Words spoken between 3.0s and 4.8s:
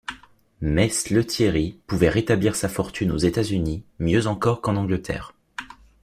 aux États-Unis mieux encore qu’en